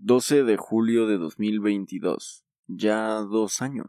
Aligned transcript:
12 0.00 0.44
de 0.44 0.56
julio 0.56 1.08
de 1.08 1.18
2022. 1.18 2.44
Ya 2.68 3.14
dos 3.14 3.60
años. 3.60 3.88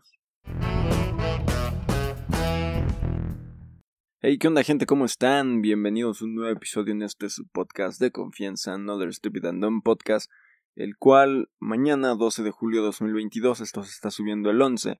Hey, 4.19 4.39
¿qué 4.39 4.47
onda 4.47 4.63
gente? 4.63 4.87
¿Cómo 4.87 5.05
están? 5.05 5.61
Bienvenidos 5.61 6.21
a 6.21 6.25
un 6.25 6.33
nuevo 6.33 6.51
episodio 6.51 6.93
en 6.93 7.03
este 7.03 7.29
su 7.29 7.47
podcast 7.47 8.01
de 8.01 8.11
confianza, 8.11 8.73
Another 8.73 9.13
Stupid 9.13 9.45
and 9.45 9.63
Dumb 9.63 9.83
Podcast, 9.83 10.31
el 10.75 10.97
cual 10.97 11.51
mañana 11.59 12.15
12 12.15 12.41
de 12.41 12.51
julio 12.51 12.81
de 12.81 12.87
2022, 12.87 13.61
esto 13.61 13.83
se 13.83 13.91
está 13.91 14.09
subiendo 14.09 14.49
el 14.49 14.59
11, 14.59 14.99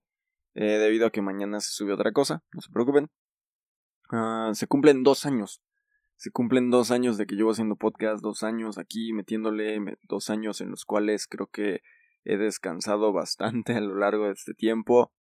eh, 0.54 0.64
debido 0.64 1.08
a 1.08 1.12
que 1.12 1.24
mañana 1.24 1.60
se 1.60 1.72
sube 1.72 1.92
otra 1.92 2.12
cosa, 2.12 2.44
no 2.54 2.62
se 2.62 2.72
preocupen. 2.72 3.10
Ah, 4.12 4.52
se 4.54 4.68
cumplen 4.68 5.02
dos 5.02 5.26
años 5.26 5.64
se 6.20 6.32
cumplen 6.32 6.70
dos 6.70 6.92
años 6.92 7.18
de 7.18 7.26
que 7.26 7.36
llevo 7.36 7.52
haciendo 7.52 7.78
podcast, 7.78 8.22
dos 8.22 8.44
años 8.44 8.78
aquí 8.78 9.14
metiéndole, 9.14 9.80
dos 10.04 10.30
años 10.30 10.60
en 10.60 10.70
los 10.70 10.84
cuales 10.84 11.28
creo 11.28 11.48
que 11.48 11.82
he 12.26 12.36
descansado 12.36 13.14
bastante 13.14 13.74
a 13.74 13.80
lo 13.80 13.96
largo 13.96 14.26
de 14.26 14.34
este 14.34 14.54
tiempo. 14.54 15.14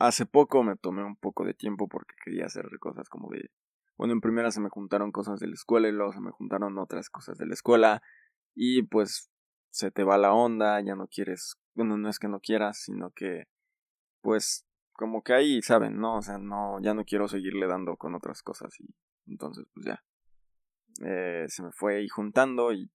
hace 0.00 0.26
poco 0.26 0.64
me 0.64 0.74
tomé 0.74 1.04
un 1.04 1.14
poco 1.14 1.44
de 1.44 1.54
tiempo 1.54 1.86
porque 1.88 2.16
quería 2.24 2.46
hacer 2.46 2.68
cosas 2.80 3.08
como 3.08 3.30
de... 3.30 3.52
Bueno, 3.96 4.12
en 4.12 4.20
primera 4.20 4.50
se 4.50 4.60
me 4.60 4.70
juntaron 4.70 5.12
cosas 5.12 5.38
de 5.38 5.46
la 5.46 5.54
escuela 5.54 5.86
y 5.86 5.92
luego 5.92 6.12
se 6.12 6.20
me 6.20 6.32
juntaron 6.32 6.76
otras 6.76 7.08
cosas 7.08 7.38
de 7.38 7.46
la 7.46 7.54
escuela 7.54 8.02
y 8.56 8.82
pues 8.82 9.30
se 9.70 9.92
te 9.92 10.02
va 10.02 10.18
la 10.18 10.32
onda, 10.32 10.80
ya 10.80 10.96
no 10.96 11.06
quieres, 11.06 11.60
bueno, 11.74 11.96
no 11.96 12.08
es 12.08 12.18
que 12.18 12.26
no 12.26 12.40
quieras, 12.40 12.82
sino 12.82 13.12
que 13.12 13.44
pues 14.20 14.66
como 14.94 15.22
que 15.22 15.32
ahí, 15.32 15.62
saben, 15.62 16.00
¿no? 16.00 16.16
O 16.16 16.22
sea, 16.22 16.38
no, 16.38 16.80
ya 16.80 16.92
no 16.92 17.04
quiero 17.04 17.28
seguirle 17.28 17.68
dando 17.68 17.96
con 17.96 18.16
otras 18.16 18.42
cosas 18.42 18.80
y 18.80 18.92
entonces, 19.26 19.66
pues 19.72 19.86
ya. 19.86 20.04
Eh, 21.04 21.46
se 21.48 21.62
me 21.62 21.72
fue 21.72 21.96
ahí 21.96 22.08
juntando 22.08 22.72
y 22.72 22.90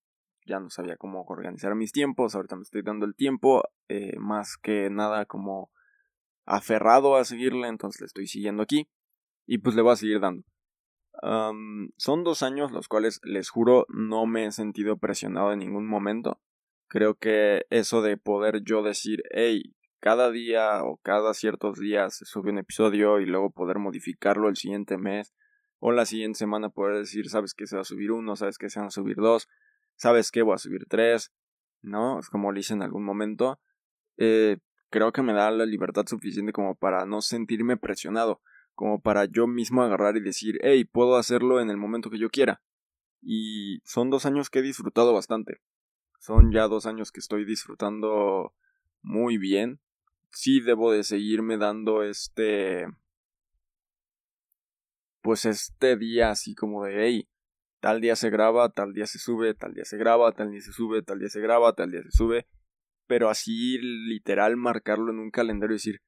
ya 0.45 0.59
no 0.59 0.69
sabía 0.69 0.97
cómo 0.97 1.23
organizar 1.23 1.75
mis 1.75 1.91
tiempos. 1.91 2.35
Ahorita 2.35 2.55
me 2.55 2.63
estoy 2.63 2.81
dando 2.81 3.05
el 3.05 3.15
tiempo, 3.15 3.63
eh, 3.87 4.17
más 4.17 4.57
que 4.57 4.89
nada 4.89 5.25
como 5.25 5.71
aferrado 6.45 7.15
a 7.15 7.25
seguirle, 7.25 7.67
entonces 7.67 8.01
le 8.01 8.07
estoy 8.07 8.27
siguiendo 8.27 8.63
aquí 8.63 8.89
y 9.45 9.59
pues 9.59 9.75
le 9.75 9.83
voy 9.83 9.93
a 9.93 9.95
seguir 9.95 10.19
dando. 10.19 10.43
son 11.97 12.23
dos 12.23 12.43
años 12.43 12.71
los 12.71 12.87
cuales 12.87 13.19
les 13.23 13.49
juro 13.49 13.85
no 13.89 14.25
me 14.25 14.45
he 14.45 14.51
sentido 14.51 14.97
presionado 14.97 15.53
en 15.53 15.59
ningún 15.59 15.87
momento. 15.87 16.41
Creo 16.87 17.15
que 17.15 17.65
eso 17.69 18.01
de 18.01 18.17
poder 18.17 18.63
yo 18.63 18.81
decir, 18.81 19.21
hey, 19.31 19.75
cada 19.99 20.31
día 20.31 20.83
o 20.83 20.97
cada 21.03 21.33
ciertos 21.33 21.77
días 21.77 22.17
se 22.17 22.25
sube 22.25 22.51
un 22.51 22.57
episodio 22.57 23.19
y 23.19 23.25
luego 23.25 23.51
poder 23.51 23.77
modificarlo 23.77 24.49
el 24.49 24.55
siguiente 24.55 24.97
mes 24.97 25.35
o 25.79 25.91
la 25.91 26.05
siguiente 26.05 26.39
semana 26.39 26.69
poder 26.69 26.97
decir, 26.97 27.29
sabes 27.29 27.53
que 27.53 27.67
se 27.67 27.75
va 27.75 27.81
a 27.81 27.85
subir 27.85 28.11
uno, 28.11 28.35
sabes 28.35 28.57
que 28.57 28.69
se 28.69 28.79
van 28.79 28.87
a 28.87 28.91
subir 28.91 29.17
dos, 29.17 29.47
sabes 29.95 30.31
que 30.31 30.41
voy 30.41 30.55
a 30.55 30.57
subir 30.57 30.85
tres, 30.87 31.31
¿no? 31.81 32.19
Es 32.19 32.29
como 32.29 32.51
lo 32.51 32.59
hice 32.59 32.73
en 32.73 32.81
algún 32.81 33.03
momento. 33.03 33.59
Eh, 34.17 34.57
creo 34.89 35.11
que 35.11 35.21
me 35.21 35.33
da 35.33 35.51
la 35.51 35.65
libertad 35.65 36.05
suficiente 36.05 36.51
como 36.51 36.75
para 36.75 37.05
no 37.05 37.21
sentirme 37.21 37.77
presionado, 37.77 38.41
como 38.75 39.01
para 39.01 39.25
yo 39.25 39.47
mismo 39.47 39.81
agarrar 39.81 40.17
y 40.17 40.21
decir, 40.21 40.59
hey, 40.61 40.83
puedo 40.85 41.15
hacerlo 41.15 41.61
en 41.61 41.69
el 41.69 41.77
momento 41.77 42.09
que 42.09 42.19
yo 42.19 42.29
quiera. 42.29 42.61
Y 43.21 43.81
son 43.85 44.09
dos 44.09 44.25
años 44.25 44.49
que 44.49 44.59
he 44.59 44.63
disfrutado 44.63 45.13
bastante. 45.13 45.61
Son 46.19 46.51
ya 46.51 46.67
dos 46.67 46.85
años 46.85 47.11
que 47.11 47.19
estoy 47.19 47.45
disfrutando 47.45 48.53
muy 49.01 49.37
bien. 49.37 49.79
Sí 50.31 50.59
debo 50.59 50.91
de 50.91 51.03
seguirme 51.03 51.57
dando 51.57 52.03
este 52.03 52.85
pues 55.21 55.45
este 55.45 55.97
día 55.97 56.31
así 56.31 56.55
como 56.55 56.85
de, 56.85 57.05
hey, 57.05 57.29
tal 57.79 58.01
día 58.01 58.15
se 58.15 58.29
graba, 58.29 58.69
tal 58.69 58.93
día 58.93 59.05
se 59.05 59.19
sube, 59.19 59.53
tal 59.53 59.73
día 59.73 59.85
se 59.85 59.97
graba, 59.97 60.31
tal 60.31 60.51
día 60.51 60.61
se 60.61 60.71
sube, 60.71 61.01
tal 61.01 61.19
día 61.19 61.29
se 61.29 61.41
graba, 61.41 61.73
tal 61.73 61.91
día 61.91 62.01
se 62.03 62.11
sube, 62.11 62.47
pero 63.07 63.29
así 63.29 63.77
literal 63.79 64.57
marcarlo 64.57 65.11
en 65.11 65.19
un 65.19 65.31
calendario 65.31 65.73
y 65.73 65.77
decir, 65.77 66.01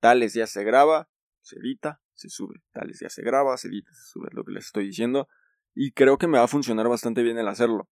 tales 0.00 0.32
días 0.32 0.50
se 0.50 0.64
graba, 0.64 1.08
se 1.40 1.58
edita, 1.58 2.00
se 2.14 2.28
sube, 2.28 2.62
tales 2.72 2.98
días 2.98 3.12
se 3.12 3.22
graba, 3.22 3.56
se 3.56 3.68
edita, 3.68 3.92
se 3.92 4.10
sube, 4.10 4.28
es 4.28 4.34
lo 4.34 4.44
que 4.44 4.52
les 4.52 4.66
estoy 4.66 4.86
diciendo, 4.86 5.28
y 5.74 5.92
creo 5.92 6.18
que 6.18 6.26
me 6.26 6.38
va 6.38 6.44
a 6.44 6.48
funcionar 6.48 6.88
bastante 6.88 7.22
bien 7.22 7.38
el 7.38 7.48
hacerlo. 7.48 7.88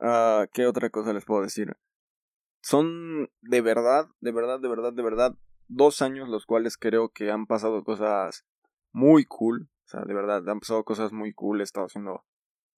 Ah, 0.00 0.46
¿Qué 0.52 0.66
otra 0.66 0.90
cosa 0.90 1.12
les 1.12 1.24
puedo 1.24 1.42
decir? 1.42 1.76
Son 2.62 3.30
de 3.40 3.60
verdad, 3.60 4.06
de 4.20 4.32
verdad, 4.32 4.60
de 4.60 4.68
verdad, 4.68 4.92
de 4.92 5.02
verdad, 5.02 5.34
dos 5.68 6.02
años 6.02 6.28
los 6.28 6.46
cuales 6.46 6.76
creo 6.76 7.10
que 7.10 7.30
han 7.30 7.46
pasado 7.46 7.84
cosas 7.84 8.44
muy 8.92 9.24
cool, 9.24 9.69
sea, 9.90 10.02
de 10.04 10.14
verdad, 10.14 10.48
han 10.48 10.60
pasado 10.60 10.84
cosas 10.84 11.12
muy 11.12 11.32
cool. 11.32 11.60
He 11.60 11.64
estado 11.64 11.86
haciendo 11.86 12.24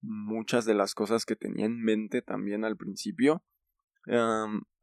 muchas 0.01 0.65
de 0.65 0.73
las 0.73 0.95
cosas 0.95 1.25
que 1.25 1.35
tenía 1.35 1.65
en 1.65 1.81
mente 1.81 2.21
también 2.21 2.65
al 2.65 2.75
principio. 2.75 3.43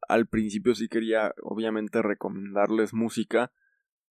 al 0.07 0.27
principio 0.27 0.73
sí 0.73 0.87
quería, 0.87 1.33
obviamente, 1.43 2.01
recomendarles 2.01 2.93
música. 2.93 3.51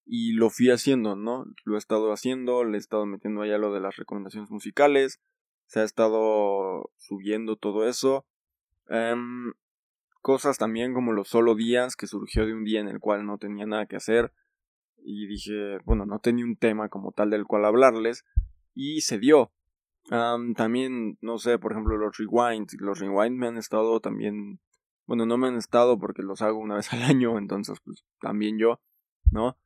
Y 0.04 0.32
lo 0.32 0.50
fui 0.50 0.70
haciendo, 0.70 1.16
¿no? 1.16 1.46
Lo 1.64 1.76
he 1.76 1.78
estado 1.78 2.12
haciendo, 2.12 2.64
le 2.64 2.76
he 2.76 2.80
estado 2.80 3.06
metiendo 3.06 3.42
allá 3.42 3.58
lo 3.58 3.72
de 3.72 3.80
las 3.80 3.96
recomendaciones 3.96 4.50
musicales. 4.50 5.20
Se 5.66 5.80
ha 5.80 5.84
estado 5.84 6.90
subiendo 6.96 7.56
todo 7.56 7.88
eso. 7.88 8.26
Em, 8.88 9.52
cosas 10.20 10.58
también 10.58 10.94
como 10.94 11.12
los 11.12 11.28
solo 11.28 11.54
días, 11.54 11.96
que 11.96 12.06
surgió 12.06 12.44
de 12.44 12.54
un 12.54 12.64
día 12.64 12.80
en 12.80 12.88
el 12.88 12.98
cual 12.98 13.24
no 13.24 13.38
tenía 13.38 13.66
nada 13.66 13.86
que 13.86 13.96
hacer 13.96 14.32
y 15.04 15.26
dije, 15.26 15.78
bueno, 15.84 16.06
no 16.06 16.18
tenía 16.18 16.44
un 16.44 16.56
tema 16.56 16.88
como 16.88 17.12
tal 17.12 17.30
del 17.30 17.44
cual 17.44 17.64
hablarles 17.64 18.24
y 18.74 19.00
se 19.00 19.18
dio. 19.18 19.52
también, 20.56 21.18
no 21.20 21.38
sé, 21.38 21.58
por 21.58 21.72
ejemplo, 21.72 21.96
los 21.96 22.16
rewind, 22.16 22.68
los 22.78 22.98
rewind 22.98 23.36
me 23.36 23.48
han 23.48 23.56
estado 23.56 24.00
también, 24.00 24.60
bueno, 25.06 25.26
no 25.26 25.36
me 25.38 25.48
han 25.48 25.56
estado 25.56 25.98
porque 25.98 26.22
los 26.22 26.42
hago 26.42 26.58
una 26.58 26.74
vez 26.76 26.92
al 26.92 27.02
año, 27.02 27.38
entonces 27.38 27.78
pues 27.84 28.04
también 28.20 28.58
yo, 28.58 28.80
¿no? 29.30 29.56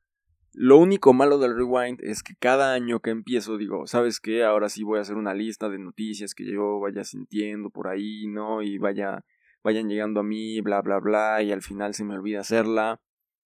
Lo 0.57 0.77
único 0.77 1.11
malo 1.11 1.37
del 1.37 1.55
rewind 1.55 1.99
es 2.01 2.23
que 2.23 2.33
cada 2.39 2.73
año 2.73 3.01
que 3.01 3.09
empiezo 3.09 3.57
digo, 3.57 3.87
¿sabes 3.87 4.21
qué? 4.21 4.45
Ahora 4.45 4.69
sí 4.69 4.83
voy 4.83 4.99
a 4.99 5.01
hacer 5.01 5.17
una 5.17 5.33
lista 5.33 5.67
de 5.67 5.79
noticias 5.79 6.33
que 6.33 6.45
yo 6.49 6.79
vaya 6.79 7.03
sintiendo 7.03 7.69
por 7.69 7.89
ahí, 7.89 8.27
¿no? 8.27 8.61
Y 8.61 8.77
vaya, 8.77 9.25
vayan 9.63 9.89
llegando 9.89 10.21
a 10.21 10.23
mí, 10.23 10.61
bla, 10.61 10.81
bla, 10.81 10.99
bla, 10.99 11.43
y 11.43 11.51
al 11.51 11.61
final 11.61 11.93
se 11.93 12.05
me 12.05 12.15
olvida 12.15 12.39
hacerla 12.39 13.01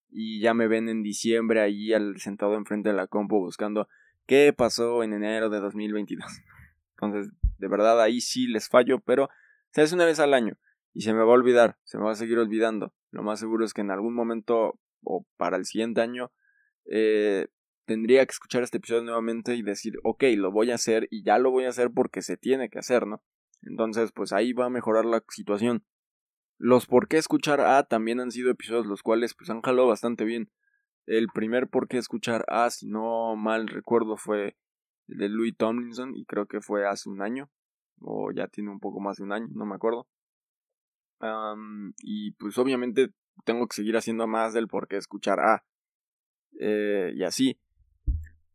y 0.09 0.41
ya 0.41 0.53
me 0.53 0.67
ven 0.67 0.89
en 0.89 1.03
diciembre 1.03 1.61
ahí 1.61 1.93
al, 1.93 2.19
sentado 2.19 2.55
enfrente 2.55 2.89
de 2.89 2.95
la 2.95 3.07
compu 3.07 3.39
buscando 3.39 3.87
qué 4.25 4.53
pasó 4.55 5.03
en 5.03 5.13
enero 5.13 5.49
de 5.49 5.59
2022. 5.59 6.25
Entonces, 6.97 7.31
de 7.57 7.67
verdad 7.67 8.01
ahí 8.01 8.21
sí 8.21 8.47
les 8.47 8.67
fallo, 8.69 8.99
pero 8.99 9.29
se 9.71 9.81
hace 9.81 9.95
una 9.95 10.05
vez 10.05 10.19
al 10.19 10.33
año 10.33 10.57
y 10.93 11.01
se 11.01 11.13
me 11.13 11.19
va 11.19 11.31
a 11.31 11.35
olvidar, 11.35 11.77
se 11.83 11.97
me 11.97 12.05
va 12.05 12.11
a 12.11 12.15
seguir 12.15 12.37
olvidando. 12.39 12.93
Lo 13.11 13.23
más 13.23 13.39
seguro 13.39 13.65
es 13.65 13.73
que 13.73 13.81
en 13.81 13.91
algún 13.91 14.13
momento 14.13 14.79
o 15.03 15.25
para 15.37 15.57
el 15.57 15.65
siguiente 15.65 16.01
año 16.01 16.31
eh, 16.91 17.47
tendría 17.85 18.25
que 18.25 18.31
escuchar 18.31 18.63
este 18.63 18.77
episodio 18.77 19.03
nuevamente 19.03 19.55
y 19.55 19.61
decir, 19.61 19.95
ok, 20.03 20.23
lo 20.35 20.51
voy 20.51 20.71
a 20.71 20.75
hacer 20.75 21.07
y 21.09 21.23
ya 21.23 21.37
lo 21.39 21.51
voy 21.51 21.65
a 21.65 21.69
hacer 21.69 21.89
porque 21.91 22.21
se 22.21 22.37
tiene 22.37 22.69
que 22.69 22.79
hacer, 22.79 23.07
¿no? 23.07 23.23
Entonces, 23.61 24.11
pues 24.11 24.31
ahí 24.31 24.53
va 24.53 24.65
a 24.65 24.69
mejorar 24.69 25.05
la 25.05 25.23
situación. 25.29 25.83
Los 26.59 26.87
por 26.87 27.07
qué 27.07 27.17
escuchar 27.17 27.61
A 27.61 27.83
también 27.83 28.19
han 28.19 28.31
sido 28.31 28.51
episodios 28.51 28.85
los 28.85 29.01
cuales 29.01 29.33
pues 29.33 29.49
han 29.49 29.61
jalado 29.61 29.87
bastante 29.87 30.25
bien. 30.25 30.51
El 31.05 31.29
primer 31.33 31.69
por 31.69 31.87
qué 31.87 31.97
escuchar 31.97 32.45
A, 32.49 32.69
si 32.69 32.85
no 32.85 33.37
mal 33.37 33.67
recuerdo, 33.67 34.17
fue 34.17 34.57
el 35.07 35.17
de 35.17 35.29
Louis 35.29 35.55
Tomlinson 35.55 36.15
y 36.15 36.25
creo 36.25 36.47
que 36.47 36.59
fue 36.59 36.85
hace 36.85 37.09
un 37.09 37.21
año 37.21 37.49
o 38.01 38.31
ya 38.31 38.47
tiene 38.47 38.69
un 38.69 38.79
poco 38.79 38.99
más 38.99 39.17
de 39.17 39.23
un 39.23 39.31
año, 39.31 39.47
no 39.51 39.65
me 39.65 39.75
acuerdo. 39.75 40.07
y 42.03 42.31
pues 42.33 42.57
obviamente 42.57 43.13
tengo 43.45 43.67
que 43.67 43.75
seguir 43.75 43.95
haciendo 43.95 44.27
más 44.27 44.53
del 44.53 44.67
por 44.67 44.87
qué 44.87 44.97
escuchar 44.97 45.39
A. 45.39 45.65
Eh, 46.59 47.13
y 47.15 47.23
así. 47.23 47.57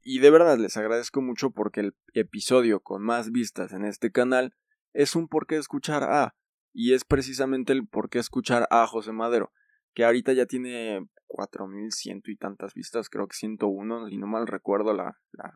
Y 0.03 0.19
de 0.19 0.31
verdad 0.31 0.59
les 0.59 0.77
agradezco 0.77 1.23
mucho 1.23 1.51
porque 1.51 1.81
el 1.81 1.97
episodio 2.13 2.81
con 2.81 3.03
más 3.03 3.33
vistas 3.33 3.73
en 3.73 3.87
este 3.87 4.13
canal 4.13 4.55
es 4.93 5.17
un 5.17 5.27
por 5.27 5.47
qué 5.47 5.57
escuchar 5.57 6.03
A. 6.05 6.35
Y 6.75 6.93
es 6.93 7.05
precisamente 7.05 7.73
el 7.73 7.87
por 7.87 8.11
qué 8.11 8.19
escuchar 8.19 8.67
a 8.71 8.87
José 8.87 9.13
Madero, 9.13 9.53
que 9.95 10.05
ahorita 10.05 10.33
ya 10.33 10.45
tiene 10.45 11.09
cuatro 11.27 11.67
mil 11.69 11.93
ciento 11.93 12.31
y 12.31 12.37
tantas 12.37 12.75
vistas, 12.75 13.09
creo 13.09 13.27
que 13.29 13.37
101, 13.37 14.09
si 14.09 14.19
no 14.19 14.27
mal 14.27 14.47
recuerdo 14.47 14.93
la, 14.93 15.19
la, 15.33 15.53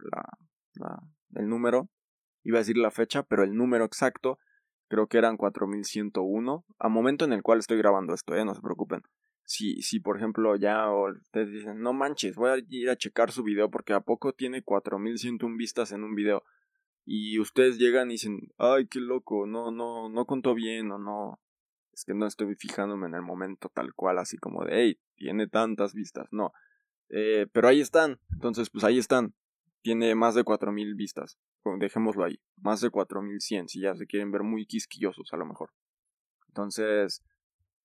la, 0.74 1.02
el 1.34 1.48
número, 1.48 1.90
iba 2.44 2.58
a 2.58 2.60
decir 2.60 2.78
la 2.78 2.92
fecha, 2.92 3.24
pero 3.24 3.42
el 3.42 3.54
número 3.54 3.84
exacto 3.84 4.38
creo 4.88 5.06
que 5.06 5.18
eran 5.18 5.36
4101, 5.36 6.64
a 6.78 6.88
momento 6.88 7.24
en 7.24 7.32
el 7.32 7.42
cual 7.42 7.58
estoy 7.58 7.78
grabando 7.78 8.14
esto, 8.14 8.34
eh, 8.34 8.44
no 8.44 8.54
se 8.54 8.62
preocupen. 8.62 9.02
Si, 9.44 9.82
si 9.82 10.00
por 10.00 10.16
ejemplo 10.16 10.56
ya 10.56 10.90
ustedes 10.90 11.50
dicen, 11.50 11.80
no 11.80 11.92
manches, 11.92 12.36
voy 12.36 12.50
a 12.50 12.56
ir 12.68 12.90
a 12.90 12.96
checar 12.96 13.32
su 13.32 13.42
video 13.42 13.70
porque 13.70 13.92
a 13.92 14.00
poco 14.00 14.32
tiene 14.32 14.62
4101 14.62 15.56
vistas 15.56 15.92
en 15.92 16.04
un 16.04 16.14
video 16.14 16.44
y 17.10 17.38
ustedes 17.38 17.78
llegan 17.78 18.10
y 18.10 18.14
dicen, 18.14 18.52
ay, 18.58 18.86
qué 18.86 19.00
loco, 19.00 19.46
no, 19.46 19.70
no, 19.70 20.10
no 20.10 20.26
contó 20.26 20.54
bien 20.54 20.92
o 20.92 20.98
no, 20.98 21.40
es 21.90 22.04
que 22.04 22.12
no 22.12 22.26
estoy 22.26 22.54
fijándome 22.54 23.06
en 23.06 23.14
el 23.14 23.22
momento 23.22 23.70
tal 23.72 23.94
cual, 23.94 24.18
así 24.18 24.36
como 24.36 24.62
de, 24.62 24.72
hey, 24.74 25.00
tiene 25.16 25.48
tantas 25.48 25.94
vistas, 25.94 26.28
no. 26.32 26.52
Eh, 27.08 27.46
pero 27.50 27.68
ahí 27.68 27.80
están, 27.80 28.20
entonces 28.30 28.68
pues 28.68 28.84
ahí 28.84 28.98
están, 28.98 29.32
tiene 29.80 30.14
más 30.14 30.34
de 30.34 30.44
4000 30.44 30.94
vistas, 30.96 31.38
dejémoslo 31.78 32.24
ahí, 32.24 32.42
más 32.56 32.82
de 32.82 32.90
4100 32.90 33.70
si 33.70 33.80
ya 33.80 33.96
se 33.96 34.06
quieren 34.06 34.30
ver 34.30 34.42
muy 34.42 34.66
quisquillosos 34.66 35.32
a 35.32 35.38
lo 35.38 35.46
mejor. 35.46 35.70
Entonces, 36.48 37.24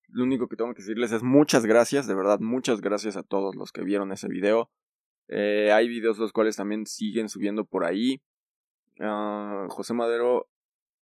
lo 0.09 0.25
único 0.25 0.49
que 0.49 0.57
tengo 0.57 0.73
que 0.73 0.81
decirles 0.81 1.13
es 1.13 1.23
muchas 1.23 1.65
gracias, 1.65 2.07
de 2.07 2.15
verdad, 2.15 2.41
muchas 2.41 2.81
gracias 2.81 3.15
a 3.15 3.23
todos 3.23 3.55
los 3.55 3.71
que 3.71 3.85
vieron 3.85 4.11
ese 4.11 4.27
video. 4.27 4.69
Eh, 5.29 5.71
hay 5.71 5.87
videos 5.87 6.17
los 6.17 6.33
cuales 6.33 6.57
también 6.57 6.85
siguen 6.85 7.29
subiendo 7.29 7.63
por 7.63 7.85
ahí. 7.85 8.21
Ah, 8.99 9.65
José 9.69 9.93
Madero, 9.93 10.47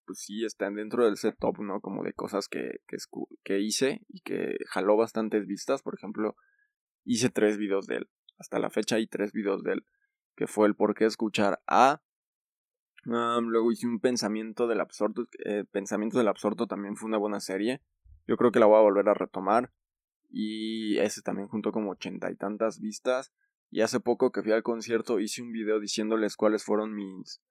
pues 0.06 0.20
sí, 0.20 0.46
están 0.46 0.76
dentro 0.76 1.06
del 1.06 1.18
setup, 1.18 1.60
¿no? 1.60 1.82
Como 1.82 2.04
de 2.04 2.14
cosas 2.14 2.48
que, 2.48 2.82
que, 2.88 2.98
que 3.44 3.60
hice 3.60 4.02
y 4.08 4.22
que 4.22 4.58
jaló 4.68 4.98
bastantes 4.98 5.46
vistas. 5.46 5.82
Por 5.82 5.96
ejemplo, 5.96 6.36
hice 7.04 7.30
tres 7.30 7.58
videos 7.58 7.88
de 7.88 7.98
él. 7.98 8.10
Hasta 8.38 8.60
la 8.60 8.70
fecha 8.70 8.96
hay 8.96 9.08
tres 9.08 9.32
videos 9.34 9.64
de 9.64 9.74
él. 9.74 9.86
Que 10.36 10.48
fue 10.48 10.68
el 10.68 10.76
por 10.76 10.96
qué 10.96 11.06
escuchar 11.06 11.62
a. 11.68 12.02
luego 13.04 13.72
hice 13.72 13.88
un 13.88 14.00
pensamiento 14.00 14.68
del 14.68 14.80
absorto. 14.80 15.28
Eh, 15.46 15.66
pensamientos 15.72 16.18
del 16.18 16.28
absorto 16.28 16.68
también 16.68 16.96
fue 16.96 17.08
una 17.08 17.18
buena 17.18 17.40
serie. 17.40 17.82
Yo 18.28 18.38
creo 18.38 18.52
que 18.52 18.60
la 18.60 18.66
voy 18.66 18.78
a 18.78 18.82
volver 18.82 19.10
a 19.10 19.14
retomar. 19.14 19.72
Y 20.30 20.98
ese 21.00 21.22
también 21.22 21.50
junto 21.50 21.72
como 21.72 21.92
ochenta 21.92 22.32
y 22.32 22.36
tantas 22.36 22.80
vistas. 22.80 23.34
Y 23.70 23.82
hace 23.82 24.00
poco 24.00 24.32
que 24.32 24.42
fui 24.42 24.52
al 24.52 24.64
concierto 24.64 25.20
hice 25.20 25.42
un 25.42 25.52
video 25.52 25.80
diciéndoles 25.80 26.36
cuáles 26.36 26.64
fueron 26.64 26.94
mis 26.94 27.42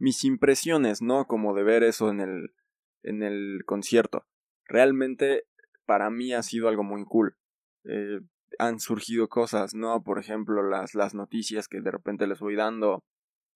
mis 0.00 0.24
impresiones, 0.24 1.02
¿no? 1.02 1.26
Como 1.26 1.54
de 1.54 1.62
ver 1.62 1.84
eso 1.84 2.10
en 2.10 2.20
el 2.20 2.54
en 3.02 3.22
el 3.22 3.62
concierto. 3.64 4.26
Realmente 4.64 5.44
para 5.86 6.10
mí 6.10 6.32
ha 6.32 6.42
sido 6.42 6.68
algo 6.68 6.82
muy 6.82 7.04
cool. 7.04 7.36
Eh, 7.84 8.20
han 8.58 8.80
surgido 8.80 9.28
cosas, 9.28 9.74
¿no? 9.74 10.02
Por 10.02 10.18
ejemplo, 10.18 10.62
las, 10.62 10.94
las 10.94 11.14
noticias 11.14 11.68
que 11.68 11.80
de 11.80 11.90
repente 11.90 12.26
les 12.26 12.40
voy 12.40 12.56
dando. 12.56 13.04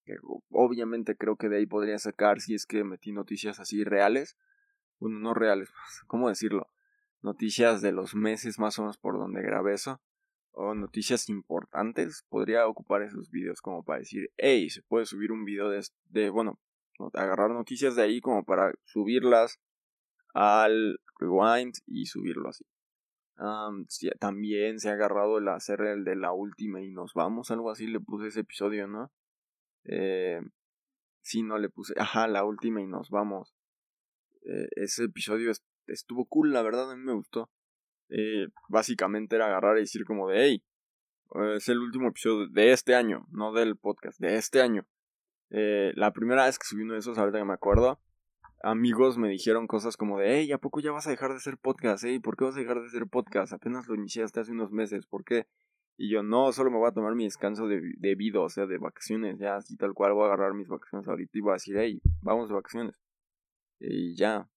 Que 0.05 0.17
obviamente 0.51 1.17
creo 1.17 1.37
que 1.37 1.49
de 1.49 1.59
ahí 1.59 1.67
podría 1.67 1.99
sacar 1.99 2.41
si 2.41 2.55
es 2.55 2.67
que 2.67 2.85
metí 2.85 3.13
noticias 3.13 3.59
así 3.61 3.85
reales. 3.85 4.37
Bueno, 4.99 5.19
no 5.19 5.35
reales, 5.35 5.71
¿cómo 6.07 6.29
decirlo? 6.29 6.69
Noticias 7.23 7.81
de 7.81 7.93
los 7.93 8.15
meses 8.15 8.59
más 8.59 8.79
o 8.79 8.83
menos 8.83 8.99
por 8.99 9.19
donde 9.19 9.43
grabé 9.43 9.75
eso. 9.75 10.01
O 10.57 10.75
noticias 10.75 11.29
importantes. 11.29 12.25
Podría 12.29 12.67
ocupar 12.67 13.03
esos 13.03 13.31
videos 13.31 13.61
como 13.61 13.83
para 13.83 14.01
decir, 14.01 14.31
hey, 14.37 14.71
se 14.71 14.83
puede 14.83 15.07
subir 15.07 15.33
un 15.33 15.45
video 15.45 15.71
de, 15.71 16.31
bueno, 16.31 16.59
agarrar 17.15 17.51
noticias 17.51 17.97
de 17.97 18.03
ahí 18.03 18.21
como 18.21 18.45
para 18.45 18.73
subirlas 18.85 19.59
al 20.33 21.01
rewind 21.19 21.75
y 21.87 22.07
subirlo 22.07 22.49
así 22.49 22.65
también 24.19 24.79
se 24.79 24.91
ha 24.91 24.93
agarrado 24.93 25.39
el 25.39 25.49
hacer 25.49 25.81
el 25.83 26.05
de 26.05 26.17
la 26.17 26.33
última 26.33 26.81
y 26.81 26.91
nos 26.91 27.15
vamos, 27.15 27.51
algo 27.51 27.71
así 27.71 27.87
le 27.87 28.01
puse 28.01 28.29
ese 28.29 28.41
episodio, 28.41 28.87
¿no? 28.87 29.11
Eh, 29.85 30.41
sí, 31.23 31.43
no 31.43 31.59
le 31.59 31.69
puse, 31.69 31.95
ajá, 31.99 32.29
la 32.29 32.45
última 32.45 32.81
y 32.81 32.87
nos 32.87 33.11
vamos. 33.11 33.55
Eh, 34.47 34.69
ese 34.77 35.05
episodio 35.05 35.53
estuvo 35.87 36.27
cool, 36.27 36.53
la 36.53 36.63
verdad, 36.63 36.91
a 36.91 36.97
mí 36.97 37.03
me 37.03 37.15
gustó. 37.15 37.51
Eh, 38.17 38.47
básicamente 38.69 39.35
era 39.35 39.47
agarrar 39.47 39.77
y 39.77 39.81
decir 39.81 40.05
como 40.05 40.29
de, 40.29 40.45
hey, 40.45 40.65
es 41.57 41.69
el 41.69 41.79
último 41.79 42.09
episodio 42.09 42.47
de 42.47 42.71
este 42.71 42.95
año, 42.95 43.27
no 43.33 43.53
del 43.53 43.77
podcast, 43.77 44.21
de 44.21 44.37
este 44.37 44.63
año. 44.63 44.87
Eh, 45.51 45.93
la 45.97 46.13
primera 46.13 46.45
vez 46.47 46.57
que 46.57 46.67
subí 46.67 46.83
uno 46.83 46.93
de 46.93 47.01
esos, 47.01 47.19
ahorita 47.19 47.39
que 47.39 47.45
me 47.45 47.55
acuerdo, 47.55 48.01
amigos 48.63 49.19
me 49.19 49.29
dijeron 49.29 49.67
cosas 49.67 49.97
como 49.97 50.21
de, 50.21 50.39
hey, 50.39 50.53
¿a 50.53 50.59
poco 50.59 50.79
ya 50.79 50.93
vas 50.93 51.09
a 51.09 51.11
dejar 51.11 51.31
de 51.31 51.39
hacer 51.39 51.59
podcast? 51.59 52.05
Hey, 52.05 52.21
¿por 52.21 52.37
qué 52.37 52.45
vas 52.45 52.57
a 52.57 52.61
dejar 52.61 52.81
de 52.81 52.87
hacer 52.87 53.09
podcast? 53.09 53.53
Apenas 53.53 53.89
lo 53.89 53.97
iniciaste 53.97 54.39
hace 54.39 54.53
unos 54.53 54.71
meses, 54.71 55.07
¿por 55.07 55.25
qué? 55.25 55.49
Y 55.97 56.09
yo, 56.09 56.23
no, 56.23 56.53
solo 56.53 56.71
me 56.71 56.79
voy 56.79 56.89
a 56.89 56.93
tomar 56.93 57.17
mi 57.17 57.25
descanso 57.25 57.67
de, 57.67 57.81
debido, 57.99 58.45
o 58.45 58.49
sea, 58.49 58.67
de 58.67 58.79
vacaciones, 58.79 59.41
ya 59.41 59.57
así 59.57 59.77
tal 59.77 59.93
cual 59.93 60.13
voy 60.13 60.23
a 60.23 60.27
agarrar 60.27 60.55
mis 60.55 60.69
vacaciones 60.69 61.09
ahorita 61.09 61.37
y 61.37 61.41
voy 61.41 61.51
a 61.51 61.55
decir, 61.55 61.77
hey, 61.79 62.01
vamos 62.23 62.49
de 62.49 62.55
vacaciones. 62.55 63.01
Y 63.81 64.15
ya. 64.15 64.49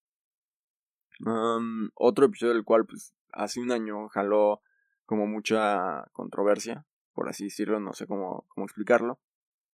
Otro 1.95 2.25
episodio 2.25 2.53
del 2.53 2.63
cual, 2.63 2.85
pues, 2.85 3.13
hace 3.31 3.59
un 3.59 3.71
año 3.71 4.07
jaló 4.09 4.61
como 5.05 5.25
mucha 5.27 6.05
controversia, 6.13 6.85
por 7.13 7.29
así 7.29 7.45
decirlo, 7.45 7.79
no 7.79 7.93
sé 7.93 8.07
cómo, 8.07 8.45
cómo 8.49 8.65
explicarlo. 8.65 9.19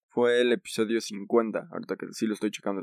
Fue 0.09 0.41
el 0.41 0.53
episodio 0.53 1.01
50, 1.01 1.69
ahorita 1.71 1.97
que 1.97 2.07
sí 2.13 2.27
lo 2.27 2.35
estoy 2.35 2.51
checando 2.51 2.83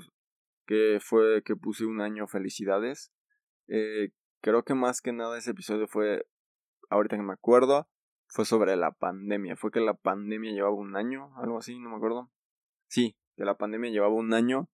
que 0.70 1.00
fue 1.02 1.42
que 1.42 1.56
puse 1.56 1.84
un 1.84 2.00
año 2.00 2.28
felicidades. 2.28 3.12
Eh, 3.70 4.12
creo 4.40 4.64
que 4.64 4.76
más 4.76 5.02
que 5.02 5.12
nada 5.12 5.36
ese 5.36 5.50
episodio 5.50 5.88
fue, 5.88 6.28
ahorita 6.92 7.18
que 7.18 7.24
me 7.24 7.34
acuerdo, 7.34 7.90
fue 8.28 8.46
sobre 8.46 8.76
la 8.76 8.92
pandemia. 8.92 9.56
Fue 9.56 9.72
que 9.72 9.80
la 9.80 9.96
pandemia 9.96 10.52
llevaba 10.52 10.76
un 10.76 10.96
año, 10.96 11.36
algo 11.38 11.58
así, 11.58 11.80
no 11.80 11.90
me 11.90 11.96
acuerdo. 11.96 12.30
Sí, 12.88 13.18
que 13.36 13.46
la 13.46 13.58
pandemia 13.58 13.90
llevaba 13.90 14.14
un 14.14 14.32
año 14.32 14.70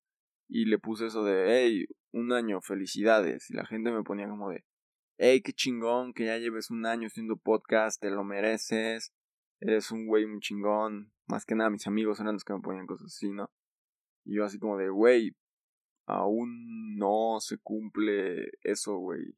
y 0.47 0.65
le 0.65 0.77
puse 0.80 1.07
eso 1.07 1.24
de, 1.24 1.45
hey, 1.47 1.86
un 2.12 2.31
año, 2.31 2.62
felicidades. 2.62 3.50
Y 3.50 3.53
la 3.53 3.65
gente 3.65 3.92
me 3.92 4.03
ponía 4.03 4.27
como 4.27 4.50
de, 4.50 4.63
hey, 5.18 5.42
qué 5.42 5.53
chingón 5.53 6.13
que 6.13 6.25
ya 6.25 6.38
lleves 6.38 6.69
un 6.69 6.86
año 6.86 7.07
haciendo 7.07 7.38
podcast, 7.38 8.01
te 8.01 8.09
lo 8.09 8.24
mereces, 8.24 9.13
eres 9.59 9.92
un 9.92 10.07
güey 10.07 10.25
muy 10.25 10.39
chingón. 10.39 11.12
Más 11.27 11.45
que 11.45 11.56
nada 11.56 11.69
mis 11.69 11.88
amigos 11.88 12.19
eran 12.19 12.33
los 12.33 12.44
que 12.44 12.53
me 12.53 12.62
ponían 12.62 12.86
cosas 12.86 13.07
así, 13.07 13.31
¿no? 13.31 13.50
Y 14.25 14.36
yo 14.36 14.45
así 14.45 14.59
como 14.59 14.77
de, 14.77 14.89
güey, 14.89 15.36
aún 16.07 16.95
no 16.98 17.39
se 17.39 17.57
cumple 17.57 18.51
eso, 18.62 18.98
güey. 18.98 19.36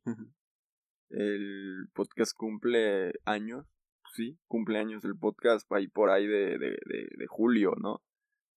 el 1.09 1.87
podcast 1.93 2.33
cumple 2.35 3.13
años, 3.25 3.65
sí, 4.13 4.37
cumple 4.47 4.79
años 4.79 5.05
el 5.05 5.17
podcast 5.17 5.69
ahí 5.71 5.87
por 5.87 6.09
ahí 6.09 6.27
de, 6.27 6.57
de, 6.57 6.77
de, 6.85 7.27
julio, 7.27 7.73
¿no? 7.81 8.01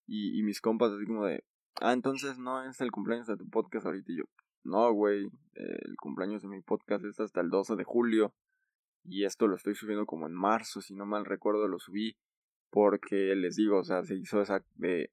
Y, 0.07 0.37
y, 0.37 0.43
mis 0.43 0.59
compas 0.59 0.91
así 0.91 1.05
como 1.05 1.25
de, 1.25 1.45
ah, 1.79 1.93
entonces 1.93 2.37
no 2.37 2.63
es 2.63 2.81
el 2.81 2.91
cumpleaños 2.91 3.27
de 3.27 3.37
tu 3.37 3.49
podcast 3.49 3.85
ahorita. 3.85 4.11
Y 4.11 4.17
yo, 4.17 4.23
no, 4.63 4.91
güey, 4.93 5.29
el 5.53 5.95
cumpleaños 5.97 6.41
de 6.41 6.47
mi 6.47 6.61
podcast 6.61 7.05
es 7.05 7.19
hasta 7.19 7.41
el 7.41 7.49
12 7.49 7.75
de 7.75 7.83
julio. 7.83 8.33
Y 9.03 9.25
esto 9.25 9.47
lo 9.47 9.55
estoy 9.55 9.75
subiendo 9.75 10.05
como 10.05 10.27
en 10.27 10.33
marzo, 10.33 10.81
si 10.81 10.93
no 10.93 11.05
mal 11.05 11.25
recuerdo, 11.25 11.67
lo 11.67 11.79
subí 11.79 12.17
porque 12.71 13.35
les 13.35 13.57
digo, 13.57 13.79
o 13.79 13.83
sea, 13.83 14.03
se 14.03 14.15
hizo 14.15 14.41
esa 14.41 14.63
de, 14.75 15.11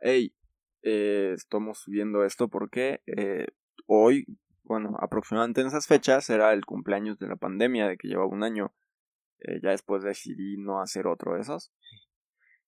hey, 0.00 0.34
eh, 0.82 1.32
estamos 1.34 1.78
subiendo 1.78 2.24
esto 2.24 2.48
porque 2.48 3.00
eh, 3.06 3.46
hoy, 3.86 4.26
bueno, 4.64 4.96
aproximadamente 5.00 5.60
en 5.60 5.68
esas 5.68 5.86
fechas 5.86 6.28
era 6.28 6.52
el 6.52 6.66
cumpleaños 6.66 7.18
de 7.18 7.28
la 7.28 7.36
pandemia, 7.36 7.88
de 7.88 7.96
que 7.96 8.08
llevaba 8.08 8.28
un 8.28 8.42
año. 8.42 8.74
Eh, 9.38 9.60
ya 9.62 9.70
después 9.70 10.02
decidí 10.02 10.56
no 10.58 10.80
hacer 10.80 11.06
otro 11.06 11.34
de 11.34 11.42
esos. 11.42 11.72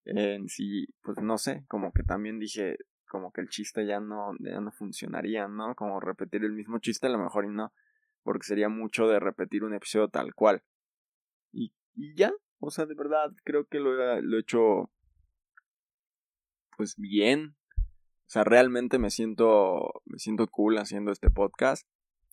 En 0.04 0.48
sí, 0.48 0.86
pues 1.02 1.20
no 1.20 1.36
sé, 1.36 1.64
como 1.68 1.92
que 1.92 2.02
también 2.02 2.38
dije, 2.38 2.78
como 3.08 3.32
que 3.32 3.40
el 3.40 3.48
chiste 3.48 3.86
ya 3.86 4.00
no, 4.00 4.34
ya 4.38 4.60
no 4.60 4.70
funcionaría, 4.70 5.48
¿no? 5.48 5.74
Como 5.74 6.00
repetir 6.00 6.44
el 6.44 6.52
mismo 6.52 6.78
chiste, 6.78 7.06
a 7.06 7.10
lo 7.10 7.18
mejor 7.18 7.44
y 7.44 7.48
no, 7.48 7.72
porque 8.22 8.46
sería 8.46 8.68
mucho 8.68 9.08
de 9.08 9.18
repetir 9.20 9.64
un 9.64 9.74
episodio 9.74 10.08
tal 10.08 10.34
cual. 10.34 10.62
Y, 11.52 11.72
y 11.94 12.14
ya, 12.14 12.32
o 12.60 12.70
sea, 12.70 12.86
de 12.86 12.94
verdad, 12.94 13.32
creo 13.44 13.66
que 13.66 13.80
lo, 13.80 14.20
lo 14.20 14.36
he 14.36 14.40
hecho 14.40 14.90
pues 16.76 16.94
bien, 16.96 17.56
o 18.28 18.30
sea, 18.30 18.44
realmente 18.44 18.98
me 18.98 19.08
siento, 19.08 20.02
me 20.04 20.18
siento 20.18 20.46
cool 20.48 20.76
haciendo 20.76 21.12
este 21.12 21.30
podcast. 21.30 21.88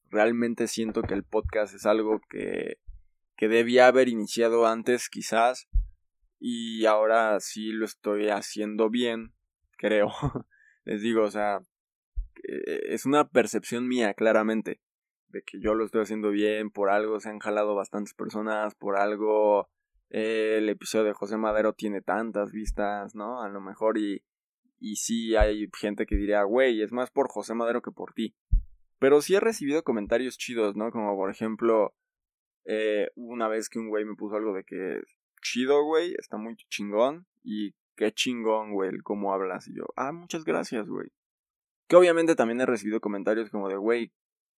Realmente 0.09 0.67
siento 0.67 1.01
que 1.03 1.13
el 1.13 1.23
podcast 1.23 1.73
es 1.73 1.85
algo 1.85 2.19
que, 2.29 2.79
que 3.37 3.47
debía 3.47 3.87
haber 3.87 4.09
iniciado 4.09 4.67
antes, 4.67 5.07
quizás. 5.07 5.69
Y 6.37 6.85
ahora 6.85 7.39
sí 7.39 7.71
lo 7.71 7.85
estoy 7.85 8.27
haciendo 8.27 8.89
bien, 8.89 9.33
creo. 9.77 10.11
Les 10.85 11.01
digo, 11.01 11.23
o 11.23 11.31
sea, 11.31 11.59
es 12.43 13.05
una 13.05 13.27
percepción 13.27 13.87
mía, 13.87 14.13
claramente, 14.13 14.79
de 15.29 15.41
que 15.41 15.59
yo 15.59 15.73
lo 15.73 15.85
estoy 15.85 16.03
haciendo 16.03 16.29
bien, 16.29 16.69
por 16.69 16.89
algo 16.89 17.19
se 17.19 17.29
han 17.29 17.39
jalado 17.39 17.75
bastantes 17.75 18.13
personas, 18.13 18.75
por 18.75 18.97
algo 18.97 19.69
eh, 20.09 20.55
el 20.59 20.69
episodio 20.69 21.05
de 21.05 21.13
José 21.13 21.37
Madero 21.37 21.73
tiene 21.73 22.01
tantas 22.01 22.51
vistas, 22.51 23.15
¿no? 23.15 23.41
A 23.41 23.49
lo 23.49 23.61
mejor 23.61 23.97
y 23.97 24.23
y 24.79 24.97
sí 24.97 25.35
hay 25.35 25.67
gente 25.77 26.05
que 26.05 26.15
diría, 26.15 26.43
güey, 26.43 26.81
es 26.81 26.91
más 26.91 27.11
por 27.11 27.29
José 27.29 27.53
Madero 27.53 27.81
que 27.81 27.91
por 27.91 28.13
ti. 28.13 28.35
Pero 28.99 29.21
sí 29.21 29.35
he 29.35 29.39
recibido 29.39 29.83
comentarios 29.83 30.37
chidos, 30.37 30.75
¿no? 30.75 30.91
Como 30.91 31.15
por 31.15 31.31
ejemplo, 31.31 31.95
eh, 32.65 33.09
una 33.15 33.47
vez 33.47 33.69
que 33.69 33.79
un 33.79 33.89
güey 33.89 34.05
me 34.05 34.15
puso 34.15 34.35
algo 34.35 34.53
de 34.53 34.63
que 34.63 35.01
chido, 35.41 35.83
güey, 35.83 36.13
está 36.17 36.37
muy 36.37 36.55
chingón. 36.69 37.25
Y 37.43 37.73
qué 37.95 38.11
chingón, 38.11 38.73
güey, 38.73 38.97
cómo 38.99 39.33
hablas. 39.33 39.67
Y 39.67 39.75
yo, 39.75 39.85
ah, 39.95 40.11
muchas 40.11 40.43
gracias, 40.43 40.87
güey. 40.87 41.09
Que 41.87 41.95
obviamente 41.95 42.35
también 42.35 42.61
he 42.61 42.65
recibido 42.65 42.99
comentarios 42.99 43.49
como 43.49 43.69
de, 43.69 43.77
güey, 43.77 44.11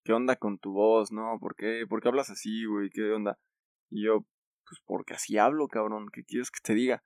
¿qué 0.04 0.12
onda 0.12 0.36
con 0.36 0.58
tu 0.58 0.72
voz, 0.72 1.12
no? 1.12 1.38
¿Por 1.40 1.56
qué, 1.56 1.84
¿Por 1.88 2.00
qué 2.00 2.08
hablas 2.08 2.30
así, 2.30 2.64
güey? 2.64 2.90
¿Qué 2.90 3.12
onda? 3.12 3.38
Y 3.90 4.04
yo, 4.04 4.24
pues 4.66 4.80
porque 4.84 5.14
así 5.14 5.38
hablo, 5.38 5.68
cabrón, 5.68 6.08
¿qué 6.12 6.24
quieres 6.24 6.50
que 6.50 6.60
te 6.62 6.74
diga? 6.74 7.02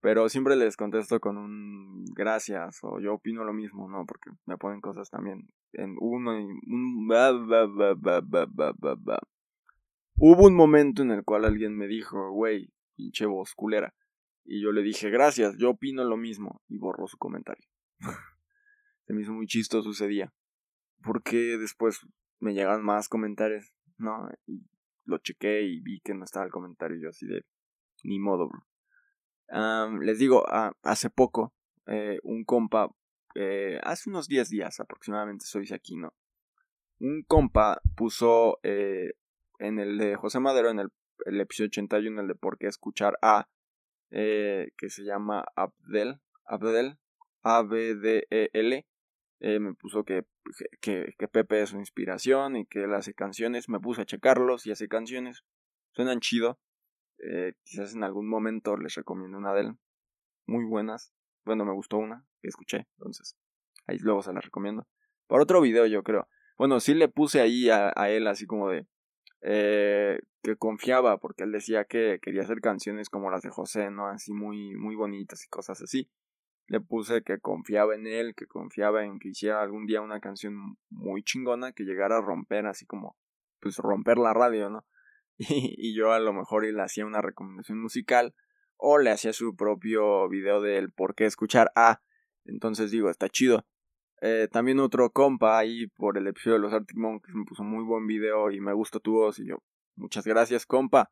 Pero 0.00 0.28
siempre 0.28 0.54
les 0.56 0.76
contesto 0.76 1.18
con 1.18 1.38
un 1.38 2.04
gracias 2.14 2.80
o 2.82 3.00
yo 3.00 3.14
opino 3.14 3.42
lo 3.44 3.54
mismo, 3.54 3.88
¿no? 3.88 4.04
Porque 4.04 4.30
me 4.44 4.58
ponen 4.58 4.82
cosas 4.82 5.08
también 5.08 5.48
en 5.72 5.96
uno 5.98 6.38
y 6.38 6.44
un... 6.44 7.08
Hubo 10.16 10.46
un 10.46 10.54
momento 10.54 11.02
en 11.02 11.10
el 11.10 11.24
cual 11.24 11.46
alguien 11.46 11.76
me 11.76 11.86
dijo, 11.86 12.30
güey, 12.32 12.70
pinche 12.94 13.24
voz 13.24 13.54
culera. 13.54 13.94
Y 14.44 14.62
yo 14.62 14.72
le 14.72 14.82
dije, 14.82 15.10
gracias, 15.10 15.56
yo 15.56 15.70
opino 15.70 16.04
lo 16.04 16.16
mismo. 16.16 16.62
Y 16.68 16.78
borró 16.78 17.06
su 17.06 17.16
comentario. 17.16 17.66
Se 19.06 19.12
me 19.12 19.22
hizo 19.22 19.32
muy 19.32 19.46
chistoso 19.46 19.90
ese 19.90 20.06
día. 20.06 20.32
Porque 21.02 21.58
después 21.58 22.00
me 22.40 22.54
llegan 22.54 22.82
más 22.82 23.08
comentarios, 23.08 23.72
¿no? 23.96 24.28
Y 24.46 24.66
lo 25.04 25.18
chequé 25.18 25.62
y 25.62 25.80
vi 25.80 26.00
que 26.00 26.14
no 26.14 26.24
estaba 26.24 26.44
el 26.44 26.52
comentario. 26.52 26.98
Yo 27.00 27.08
así 27.08 27.26
de, 27.26 27.44
ni 28.02 28.18
modo, 28.18 28.48
bro. 28.48 30.00
les 30.00 30.18
digo, 30.18 30.44
hace 30.82 31.10
poco, 31.10 31.54
eh, 31.86 32.18
un 32.22 32.44
compa, 32.44 32.90
eh, 33.34 33.80
hace 33.82 34.10
unos 34.10 34.28
10 34.28 34.48
días 34.48 34.80
aproximadamente, 34.80 35.44
soy 35.44 35.66
aquí, 35.72 35.96
¿no? 35.96 36.14
Un 37.00 37.22
compa 37.22 37.80
puso 37.96 38.60
eh, 38.62 39.14
en 39.58 39.78
el 39.78 39.98
de 39.98 40.16
José 40.16 40.40
Madero, 40.40 40.70
en 40.70 40.78
el, 40.78 40.88
el 41.26 41.40
episodio 41.40 41.68
81, 41.68 42.20
el 42.20 42.28
de 42.28 42.34
por 42.34 42.58
qué 42.58 42.66
escuchar 42.68 43.18
a, 43.22 43.48
que 44.14 44.90
se 44.90 45.02
llama 45.02 45.44
Abdel, 45.56 46.20
Abdel, 46.44 46.98
A-B-D-E-L, 47.42 48.86
me 49.40 49.74
puso 49.74 50.04
que, 50.04 50.24
que, 50.80 51.14
que, 51.18 51.28
Pepe 51.28 51.62
es 51.62 51.70
su 51.70 51.78
inspiración 51.78 52.56
y 52.56 52.66
que 52.66 52.84
él 52.84 52.94
hace 52.94 53.12
canciones. 53.12 53.68
Me 53.68 53.80
puse 53.80 54.02
a 54.02 54.06
checarlos 54.06 54.66
y 54.66 54.70
hace 54.70 54.88
canciones. 54.88 55.44
Suenan 55.92 56.20
chido. 56.20 56.58
Eh, 57.18 57.54
quizás 57.62 57.94
en 57.94 58.04
algún 58.04 58.28
momento 58.28 58.76
les 58.76 58.94
recomiendo 58.94 59.38
una 59.38 59.54
de 59.54 59.62
él. 59.62 59.72
Muy 60.46 60.64
buenas. 60.64 61.12
Bueno, 61.44 61.64
me 61.64 61.72
gustó 61.72 61.98
una 61.98 62.26
que 62.40 62.48
escuché. 62.48 62.86
Entonces, 62.98 63.36
ahí 63.86 63.98
luego 63.98 64.22
se 64.22 64.32
la 64.32 64.40
recomiendo. 64.40 64.86
Por 65.26 65.40
otro 65.40 65.60
video, 65.60 65.86
yo 65.86 66.02
creo. 66.02 66.28
Bueno, 66.56 66.80
sí 66.80 66.94
le 66.94 67.08
puse 67.08 67.40
ahí 67.40 67.68
a, 67.70 67.92
a 67.96 68.10
él 68.10 68.26
así 68.26 68.46
como 68.46 68.68
de. 68.70 68.86
Eh, 69.46 70.20
que 70.42 70.56
confiaba, 70.56 71.18
porque 71.18 71.44
él 71.44 71.52
decía 71.52 71.84
que 71.84 72.18
quería 72.22 72.42
hacer 72.42 72.60
canciones 72.60 73.10
como 73.10 73.30
las 73.30 73.42
de 73.42 73.50
José, 73.50 73.90
¿no? 73.90 74.06
Así 74.06 74.32
muy, 74.32 74.74
muy 74.74 74.94
bonitas 74.94 75.44
y 75.44 75.48
cosas 75.48 75.82
así 75.82 76.08
le 76.66 76.80
puse 76.80 77.22
que 77.22 77.38
confiaba 77.40 77.94
en 77.94 78.06
él, 78.06 78.34
que 78.34 78.46
confiaba 78.46 79.04
en 79.04 79.18
que 79.18 79.28
hiciera 79.28 79.62
algún 79.62 79.86
día 79.86 80.00
una 80.00 80.20
canción 80.20 80.78
muy 80.90 81.22
chingona 81.22 81.72
que 81.72 81.84
llegara 81.84 82.18
a 82.18 82.20
romper 82.20 82.66
así 82.66 82.86
como 82.86 83.16
pues 83.60 83.76
romper 83.78 84.18
la 84.18 84.32
radio, 84.34 84.70
¿no? 84.70 84.84
Y, 85.38 85.96
yo 85.96 86.12
a 86.12 86.20
lo 86.20 86.32
mejor 86.32 86.64
le 86.64 86.82
hacía 86.82 87.04
una 87.06 87.20
recomendación 87.20 87.80
musical 87.80 88.34
o 88.76 88.98
le 88.98 89.10
hacía 89.10 89.32
su 89.32 89.56
propio 89.56 90.28
video 90.28 90.60
del 90.60 90.92
por 90.92 91.14
qué 91.14 91.26
escuchar 91.26 91.70
a. 91.74 92.02
Entonces 92.44 92.90
digo, 92.90 93.10
está 93.10 93.28
chido. 93.28 93.66
Eh, 94.20 94.48
también 94.50 94.80
otro 94.80 95.10
compa 95.10 95.58
ahí 95.58 95.86
por 95.88 96.16
el 96.16 96.26
episodio 96.26 96.54
de 96.54 96.60
los 96.60 96.72
Arctic 96.72 96.96
Monkeys 96.96 97.34
me 97.34 97.44
puso 97.44 97.62
muy 97.62 97.84
buen 97.84 98.06
video 98.06 98.50
y 98.50 98.60
me 98.60 98.72
gustó 98.72 99.00
tu 99.00 99.12
voz 99.12 99.38
y 99.38 99.46
yo, 99.46 99.58
muchas 99.96 100.24
gracias 100.24 100.66
compa. 100.66 101.10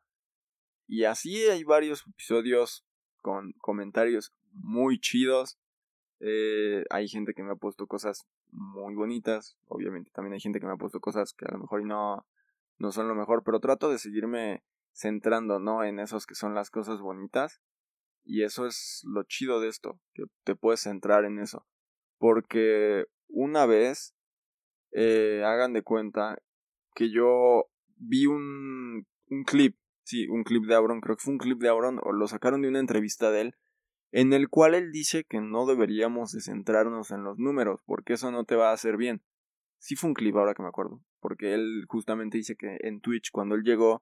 Y 0.87 1.03
así 1.05 1.37
hay 1.45 1.63
varios 1.63 2.05
episodios 2.07 2.85
con 3.21 3.53
comentarios 3.53 4.33
muy 4.51 4.99
chidos. 4.99 5.57
Eh, 6.19 6.85
hay 6.89 7.07
gente 7.07 7.33
que 7.33 7.43
me 7.43 7.51
ha 7.51 7.55
puesto 7.55 7.87
cosas 7.87 8.25
muy 8.51 8.95
bonitas. 8.95 9.57
Obviamente 9.67 10.11
también 10.11 10.33
hay 10.33 10.39
gente 10.39 10.59
que 10.59 10.65
me 10.65 10.73
ha 10.73 10.77
puesto 10.77 10.99
cosas 10.99 11.33
que 11.33 11.45
a 11.45 11.51
lo 11.51 11.59
mejor 11.59 11.85
no, 11.85 12.25
no 12.77 12.91
son 12.91 13.07
lo 13.07 13.15
mejor. 13.15 13.43
Pero 13.43 13.59
trato 13.59 13.89
de 13.89 13.97
seguirme 13.97 14.63
centrando, 14.91 15.59
¿no? 15.59 15.83
En 15.83 15.99
esos 15.99 16.25
que 16.25 16.35
son 16.35 16.53
las 16.53 16.69
cosas 16.69 16.99
bonitas. 16.99 17.61
Y 18.25 18.43
eso 18.43 18.65
es 18.67 19.01
lo 19.05 19.23
chido 19.23 19.59
de 19.59 19.67
esto, 19.67 19.99
que 20.13 20.23
te 20.43 20.55
puedes 20.55 20.81
centrar 20.81 21.25
en 21.25 21.39
eso. 21.39 21.65
Porque 22.23 23.03
una 23.27 23.65
vez, 23.65 24.15
eh, 24.93 25.43
hagan 25.45 25.73
de 25.73 25.81
cuenta 25.81 26.37
que 26.95 27.11
yo 27.11 27.65
vi 27.97 28.27
un, 28.27 29.05
un 29.27 29.43
clip, 29.43 29.75
sí, 30.05 30.29
un 30.29 30.45
clip 30.45 30.63
de 30.63 30.73
Auron, 30.73 31.01
creo 31.01 31.17
que 31.17 31.23
fue 31.25 31.33
un 31.33 31.37
clip 31.37 31.59
de 31.59 31.67
Auron, 31.67 31.99
o 32.01 32.13
lo 32.13 32.25
sacaron 32.29 32.61
de 32.61 32.69
una 32.69 32.79
entrevista 32.79 33.29
de 33.29 33.41
él, 33.41 33.55
en 34.13 34.31
el 34.31 34.47
cual 34.47 34.73
él 34.73 34.93
dice 34.93 35.25
que 35.25 35.41
no 35.41 35.65
deberíamos 35.65 36.31
de 36.31 36.39
centrarnos 36.39 37.11
en 37.11 37.25
los 37.25 37.37
números, 37.39 37.81
porque 37.85 38.13
eso 38.13 38.31
no 38.31 38.45
te 38.45 38.55
va 38.55 38.69
a 38.69 38.73
hacer 38.73 38.95
bien. 38.95 39.21
Sí 39.77 39.97
fue 39.97 40.07
un 40.07 40.13
clip 40.13 40.37
ahora 40.37 40.53
que 40.53 40.63
me 40.63 40.69
acuerdo, 40.69 41.01
porque 41.19 41.53
él 41.53 41.83
justamente 41.89 42.37
dice 42.37 42.55
que 42.55 42.77
en 42.83 43.01
Twitch 43.01 43.31
cuando 43.33 43.55
él 43.55 43.63
llegó 43.63 44.01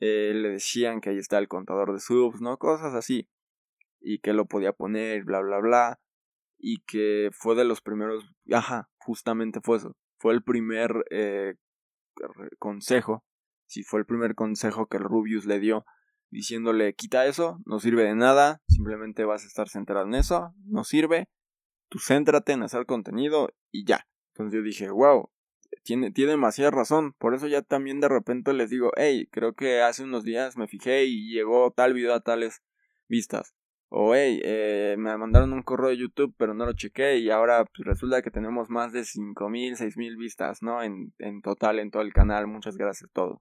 eh, 0.00 0.32
le 0.34 0.50
decían 0.50 1.00
que 1.00 1.08
ahí 1.08 1.16
está 1.16 1.38
el 1.38 1.48
contador 1.48 1.94
de 1.94 2.00
subs, 2.00 2.42
¿no? 2.42 2.58
Cosas 2.58 2.92
así. 2.92 3.30
Y 3.98 4.18
que 4.18 4.34
lo 4.34 4.44
podía 4.44 4.74
poner, 4.74 5.24
bla, 5.24 5.40
bla, 5.40 5.58
bla. 5.58 6.00
Y 6.68 6.78
que 6.78 7.30
fue 7.32 7.54
de 7.54 7.64
los 7.64 7.80
primeros... 7.80 8.28
Ajá, 8.52 8.88
justamente 8.98 9.60
fue 9.62 9.76
eso. 9.76 9.92
Fue 10.18 10.32
el 10.34 10.42
primer 10.42 11.04
eh, 11.10 11.54
consejo. 12.58 13.24
Sí, 13.66 13.84
fue 13.84 14.00
el 14.00 14.06
primer 14.06 14.34
consejo 14.34 14.86
que 14.88 14.96
el 14.96 15.04
Rubius 15.04 15.46
le 15.46 15.60
dio 15.60 15.84
diciéndole 16.30 16.94
quita 16.94 17.26
eso, 17.26 17.60
no 17.64 17.78
sirve 17.78 18.04
de 18.04 18.14
nada, 18.14 18.60
simplemente 18.68 19.24
vas 19.24 19.44
a 19.44 19.46
estar 19.46 19.68
centrado 19.68 20.06
en 20.06 20.14
eso, 20.14 20.54
no 20.64 20.84
sirve, 20.84 21.28
tú 21.88 21.98
céntrate 21.98 22.52
en 22.52 22.62
hacer 22.62 22.86
contenido 22.86 23.50
y 23.70 23.84
ya. 23.86 24.06
Entonces 24.34 24.58
yo 24.58 24.62
dije, 24.62 24.90
wow, 24.90 25.30
tiene, 25.82 26.10
tiene 26.10 26.32
demasiada 26.32 26.70
razón, 26.70 27.14
por 27.18 27.34
eso 27.34 27.46
ya 27.46 27.62
también 27.62 28.00
de 28.00 28.08
repente 28.08 28.52
les 28.52 28.70
digo, 28.70 28.90
hey, 28.96 29.28
creo 29.30 29.54
que 29.54 29.82
hace 29.82 30.04
unos 30.04 30.24
días 30.24 30.56
me 30.56 30.68
fijé 30.68 31.04
y 31.04 31.32
llegó 31.32 31.70
tal 31.70 31.94
video 31.94 32.12
a 32.14 32.20
tales 32.20 32.62
vistas. 33.08 33.54
O 33.88 34.14
hey, 34.14 34.40
eh, 34.44 34.96
me 34.98 35.16
mandaron 35.16 35.52
un 35.52 35.62
correo 35.62 35.90
de 35.90 35.96
YouTube 35.96 36.34
pero 36.36 36.54
no 36.54 36.66
lo 36.66 36.72
chequé 36.72 37.18
y 37.18 37.30
ahora 37.30 37.64
pues, 37.64 37.86
resulta 37.86 38.22
que 38.22 38.30
tenemos 38.30 38.68
más 38.68 38.92
de 38.92 39.04
5000, 39.04 39.76
6000 39.76 40.16
vistas, 40.16 40.62
¿no? 40.62 40.82
En, 40.82 41.12
en 41.18 41.40
total 41.40 41.78
en 41.78 41.90
todo 41.90 42.02
el 42.02 42.12
canal, 42.12 42.46
muchas 42.46 42.76
gracias 42.76 43.10
todo. 43.12 43.40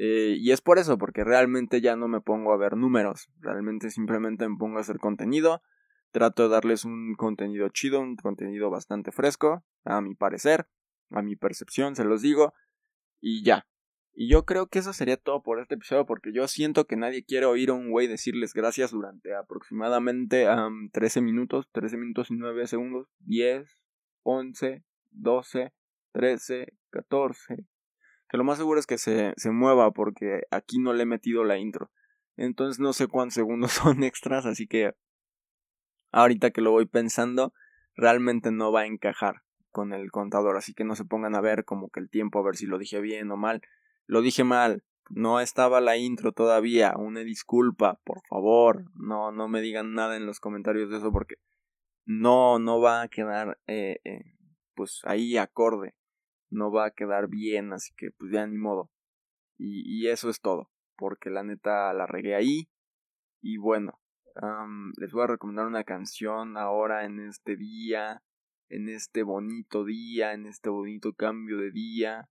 Eh, 0.00 0.36
y 0.38 0.52
es 0.52 0.60
por 0.60 0.78
eso, 0.78 0.96
porque 0.96 1.24
realmente 1.24 1.80
ya 1.80 1.96
no 1.96 2.06
me 2.06 2.20
pongo 2.20 2.52
a 2.52 2.56
ver 2.56 2.76
números, 2.76 3.28
realmente 3.40 3.90
simplemente 3.90 4.48
me 4.48 4.56
pongo 4.56 4.78
a 4.78 4.82
hacer 4.82 4.98
contenido, 4.98 5.60
trato 6.12 6.44
de 6.44 6.50
darles 6.50 6.84
un 6.84 7.14
contenido 7.16 7.68
chido, 7.70 8.00
un 8.00 8.14
contenido 8.14 8.70
bastante 8.70 9.10
fresco, 9.10 9.64
a 9.84 10.00
mi 10.00 10.14
parecer, 10.14 10.68
a 11.10 11.20
mi 11.20 11.34
percepción, 11.34 11.96
se 11.96 12.04
los 12.04 12.22
digo, 12.22 12.54
y 13.20 13.42
ya. 13.42 13.66
Y 14.20 14.28
yo 14.28 14.44
creo 14.44 14.66
que 14.66 14.80
eso 14.80 14.92
sería 14.92 15.16
todo 15.16 15.44
por 15.44 15.60
este 15.60 15.76
episodio, 15.76 16.04
porque 16.04 16.32
yo 16.32 16.48
siento 16.48 16.88
que 16.88 16.96
nadie 16.96 17.24
quiere 17.24 17.46
oír 17.46 17.70
a 17.70 17.74
un 17.74 17.92
güey 17.92 18.08
decirles 18.08 18.52
gracias 18.52 18.90
durante 18.90 19.32
aproximadamente 19.32 20.44
13 20.92 21.20
minutos, 21.20 21.68
13 21.70 21.98
minutos 21.98 22.28
y 22.32 22.34
9 22.34 22.66
segundos, 22.66 23.06
10, 23.20 23.80
11, 24.24 24.84
12, 25.12 25.72
13, 26.10 26.72
14, 26.90 27.66
que 28.28 28.36
lo 28.36 28.42
más 28.42 28.58
seguro 28.58 28.80
es 28.80 28.88
que 28.88 28.98
se, 28.98 29.34
se 29.36 29.52
mueva 29.52 29.92
porque 29.92 30.42
aquí 30.50 30.80
no 30.80 30.94
le 30.94 31.04
he 31.04 31.06
metido 31.06 31.44
la 31.44 31.58
intro. 31.58 31.92
Entonces 32.36 32.80
no 32.80 32.92
sé 32.94 33.06
cuántos 33.06 33.34
segundos 33.34 33.70
son 33.84 34.02
extras, 34.02 34.46
así 34.46 34.66
que 34.66 34.96
ahorita 36.10 36.50
que 36.50 36.60
lo 36.60 36.72
voy 36.72 36.86
pensando, 36.86 37.52
realmente 37.94 38.50
no 38.50 38.72
va 38.72 38.80
a 38.80 38.86
encajar 38.86 39.42
con 39.70 39.92
el 39.92 40.10
contador, 40.10 40.56
así 40.56 40.74
que 40.74 40.82
no 40.82 40.96
se 40.96 41.04
pongan 41.04 41.36
a 41.36 41.40
ver 41.40 41.64
como 41.64 41.88
que 41.88 42.00
el 42.00 42.10
tiempo 42.10 42.40
a 42.40 42.42
ver 42.42 42.56
si 42.56 42.66
lo 42.66 42.78
dije 42.78 43.00
bien 43.00 43.30
o 43.30 43.36
mal. 43.36 43.62
Lo 44.08 44.20
dije 44.20 44.42
mal, 44.42 44.82
no 45.08 45.38
estaba 45.38 45.80
la 45.80 45.96
intro 45.96 46.32
todavía, 46.32 46.94
una 46.98 47.20
disculpa, 47.20 48.00
por 48.04 48.20
favor, 48.28 48.90
no 48.94 49.30
no 49.30 49.46
me 49.46 49.60
digan 49.60 49.94
nada 49.94 50.16
en 50.16 50.26
los 50.26 50.40
comentarios 50.40 50.90
de 50.90 50.96
eso 50.96 51.12
porque 51.12 51.36
no 52.04 52.58
no 52.58 52.80
va 52.80 53.02
a 53.02 53.08
quedar 53.08 53.60
eh, 53.68 54.00
eh, 54.04 54.34
pues 54.74 55.00
ahí 55.04 55.36
acorde 55.36 55.94
no 56.50 56.70
va 56.72 56.86
a 56.86 56.90
quedar 56.90 57.28
bien, 57.28 57.72
así 57.72 57.92
que 57.96 58.10
pues 58.10 58.32
ya 58.32 58.46
ni 58.46 58.56
modo. 58.56 58.90
Y, 59.58 60.06
eso 60.08 60.30
es 60.30 60.40
todo, 60.40 60.70
porque 60.96 61.30
la 61.30 61.42
neta 61.42 61.92
la 61.92 62.06
regué 62.06 62.34
ahí. 62.34 62.68
Y 63.40 63.56
bueno, 63.56 64.00
les 64.96 65.12
voy 65.12 65.24
a 65.24 65.28
recomendar 65.28 65.66
una 65.66 65.84
canción 65.84 66.56
ahora 66.56 67.04
en 67.04 67.20
este 67.20 67.56
día, 67.56 68.22
en 68.68 68.88
este 68.88 69.22
bonito 69.24 69.84
día, 69.84 70.32
en 70.32 70.46
este 70.46 70.70
bonito 70.70 71.12
cambio 71.12 71.58
de 71.58 71.72
día. 71.72 72.28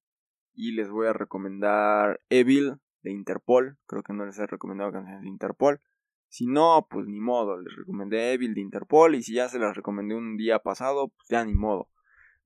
Y 0.57 0.71
les 0.71 0.89
voy 0.89 1.05
a 1.05 1.13
recomendar 1.13 2.19
Evil 2.29 2.77
de 3.03 3.11
Interpol. 3.11 3.77
Creo 3.85 4.01
que 4.01 4.11
no 4.11 4.25
les 4.25 4.39
he 4.39 4.47
recomendado 4.47 4.91
canciones 4.91 5.21
de 5.21 5.27
Interpol. 5.27 5.81
Si 6.29 6.47
no, 6.47 6.87
pues 6.89 7.05
ni 7.05 7.19
modo, 7.19 7.61
les 7.61 7.75
recomendé 7.75 8.33
Evil 8.33 8.55
de 8.55 8.61
Interpol. 8.61 9.13
Y 9.13 9.21
si 9.21 9.35
ya 9.35 9.49
se 9.49 9.59
las 9.59 9.75
recomendé 9.75 10.15
un 10.15 10.35
día 10.35 10.57
pasado, 10.57 11.09
pues 11.09 11.27
ya 11.29 11.45
ni 11.45 11.53
modo. 11.53 11.91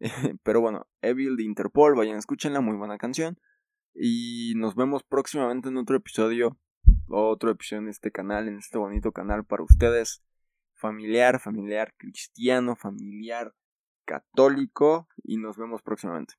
Pero 0.44 0.60
bueno, 0.60 0.88
Evil 1.01 1.38
de 1.38 1.44
Interpol, 1.44 1.96
vayan, 1.96 2.18
escúchenla, 2.18 2.60
muy 2.60 2.75
buena 2.75 2.98
canción. 2.98 3.39
Y 3.94 4.56
nos 4.58 4.75
vemos 4.75 5.03
próximamente 5.03 5.70
en 5.70 5.77
otro 5.77 5.96
episodio, 5.96 6.58
otro 7.08 7.50
episodio 7.50 7.84
en 7.84 7.88
este 7.88 8.12
canal, 8.12 8.50
en 8.50 8.58
este 8.58 8.77
bonito 8.77 9.13
canal 9.13 9.46
para 9.46 9.63
ustedes. 9.63 10.22
Familiar, 10.74 11.39
familiar 11.39 11.94
cristiano, 11.96 12.75
familiar 12.75 13.53
católico. 14.03 15.08
Y 15.24 15.38
nos 15.38 15.56
vemos 15.56 15.82
próximamente. 15.82 16.34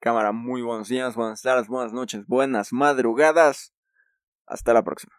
Cámara, 0.00 0.30
muy 0.30 0.62
buenos 0.62 0.88
días, 0.88 1.16
buenas 1.16 1.42
tardes, 1.42 1.66
buenas 1.66 1.92
noches, 1.92 2.24
buenas 2.26 2.72
madrugadas. 2.72 3.74
Hasta 4.46 4.72
la 4.72 4.84
próxima. 4.84 5.12